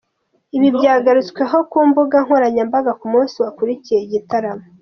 Ibi 0.57 0.69
byagarutsweho 0.77 1.57
ku 1.71 1.77
mbuga 1.89 2.15
nkoranyambaga 2.25 2.91
ku 2.99 3.05
munsi 3.13 3.35
wakurikiye 3.43 3.99
igitaramo. 4.01 4.65